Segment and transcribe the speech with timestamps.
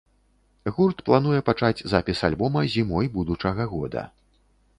[0.77, 4.07] Гурт плануе пачаць запіс альбома зімой будучага года.